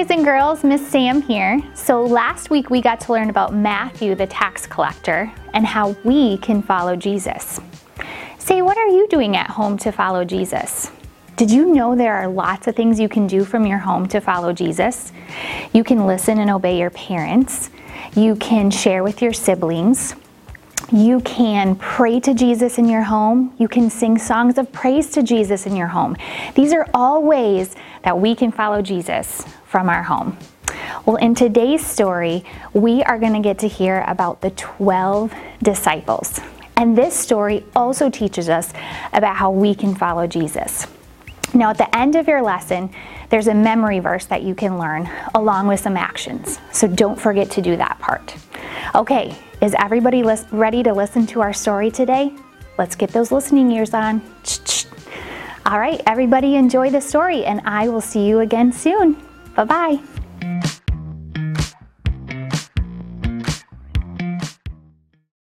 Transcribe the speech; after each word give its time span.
morning, 0.00 0.24
girls. 0.24 0.64
Miss 0.64 0.88
Sam 0.88 1.20
here. 1.20 1.60
So, 1.74 2.02
last 2.02 2.48
week 2.48 2.70
we 2.70 2.80
got 2.80 3.00
to 3.00 3.12
learn 3.12 3.28
about 3.28 3.52
Matthew, 3.52 4.14
the 4.14 4.26
tax 4.26 4.66
collector, 4.66 5.30
and 5.52 5.66
how 5.66 5.90
we 6.04 6.38
can 6.38 6.62
follow 6.62 6.96
Jesus. 6.96 7.60
Say, 8.38 8.62
what 8.62 8.78
are 8.78 8.86
you 8.86 9.06
doing 9.08 9.36
at 9.36 9.50
home 9.50 9.76
to 9.76 9.92
follow 9.92 10.24
Jesus? 10.24 10.90
Did 11.36 11.50
you 11.50 11.74
know 11.74 11.94
there 11.94 12.14
are 12.14 12.28
lots 12.28 12.66
of 12.66 12.74
things 12.74 12.98
you 12.98 13.10
can 13.10 13.26
do 13.26 13.44
from 13.44 13.66
your 13.66 13.76
home 13.76 14.08
to 14.08 14.22
follow 14.22 14.54
Jesus? 14.54 15.12
You 15.74 15.84
can 15.84 16.06
listen 16.06 16.38
and 16.38 16.50
obey 16.50 16.78
your 16.78 16.90
parents. 16.90 17.68
You 18.16 18.36
can 18.36 18.70
share 18.70 19.02
with 19.02 19.20
your 19.20 19.34
siblings. 19.34 20.14
You 20.90 21.20
can 21.20 21.76
pray 21.76 22.20
to 22.20 22.32
Jesus 22.32 22.78
in 22.78 22.88
your 22.88 23.02
home. 23.02 23.54
You 23.58 23.68
can 23.68 23.90
sing 23.90 24.16
songs 24.16 24.56
of 24.56 24.72
praise 24.72 25.10
to 25.10 25.22
Jesus 25.22 25.66
in 25.66 25.76
your 25.76 25.88
home. 25.88 26.16
These 26.54 26.72
are 26.72 26.88
all 26.94 27.22
ways 27.22 27.76
that 28.02 28.18
we 28.18 28.34
can 28.34 28.50
follow 28.50 28.80
Jesus 28.80 29.44
from 29.70 29.88
our 29.88 30.02
home. 30.02 30.36
Well, 31.06 31.16
in 31.16 31.34
today's 31.34 31.86
story, 31.86 32.44
we 32.74 33.04
are 33.04 33.18
going 33.18 33.34
to 33.34 33.40
get 33.40 33.60
to 33.60 33.68
hear 33.68 34.04
about 34.08 34.40
the 34.40 34.50
12 34.50 35.32
disciples. 35.62 36.40
And 36.76 36.98
this 36.98 37.14
story 37.14 37.64
also 37.76 38.10
teaches 38.10 38.48
us 38.48 38.72
about 39.12 39.36
how 39.36 39.50
we 39.50 39.74
can 39.74 39.94
follow 39.94 40.26
Jesus. 40.26 40.88
Now, 41.54 41.70
at 41.70 41.78
the 41.78 41.96
end 41.96 42.16
of 42.16 42.26
your 42.26 42.42
lesson, 42.42 42.90
there's 43.28 43.46
a 43.46 43.54
memory 43.54 44.00
verse 44.00 44.26
that 44.26 44.42
you 44.42 44.54
can 44.56 44.76
learn 44.76 45.08
along 45.34 45.68
with 45.68 45.78
some 45.78 45.96
actions. 45.96 46.58
So 46.72 46.88
don't 46.88 47.20
forget 47.20 47.50
to 47.52 47.62
do 47.62 47.76
that 47.76 47.98
part. 48.00 48.34
Okay, 48.94 49.36
is 49.62 49.74
everybody 49.78 50.24
ready 50.50 50.82
to 50.82 50.92
listen 50.92 51.26
to 51.28 51.42
our 51.42 51.52
story 51.52 51.90
today? 51.90 52.34
Let's 52.76 52.96
get 52.96 53.10
those 53.10 53.30
listening 53.30 53.70
ears 53.70 53.94
on. 53.94 54.20
All 55.66 55.78
right, 55.78 56.00
everybody 56.06 56.56
enjoy 56.56 56.90
the 56.90 57.00
story, 57.00 57.44
and 57.44 57.60
I 57.64 57.88
will 57.88 58.00
see 58.00 58.26
you 58.26 58.40
again 58.40 58.72
soon. 58.72 59.16
Bye 59.60 59.66
bye. 59.66 60.19